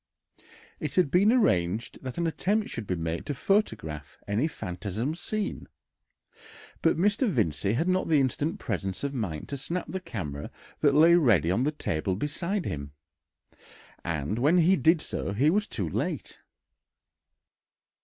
It 0.79 0.95
had 0.95 1.11
been 1.11 1.31
arranged 1.31 1.99
that 2.01 2.17
an 2.17 2.25
attempt 2.25 2.69
should 2.69 2.87
be 2.87 2.95
made 2.95 3.23
to 3.27 3.35
photograph 3.35 4.17
any 4.27 4.47
phantasm 4.47 5.13
seen, 5.13 5.67
but 6.81 6.97
Mr. 6.97 7.29
Vincey 7.29 7.73
had 7.73 7.87
not 7.87 8.07
the 8.07 8.19
instant 8.19 8.57
presence 8.57 9.03
of 9.03 9.13
mind 9.13 9.47
to 9.49 9.57
snap 9.57 9.89
the 9.89 9.99
camera 9.99 10.49
that 10.79 10.95
lay 10.95 11.13
ready 11.13 11.51
on 11.51 11.65
the 11.65 11.71
table 11.71 12.15
beside 12.15 12.65
him, 12.65 12.93
and 14.03 14.39
when 14.39 14.57
he 14.57 14.75
did 14.75 15.01
so 15.01 15.33
he 15.33 15.51
was 15.51 15.67
too 15.67 15.87
late. 15.87 16.39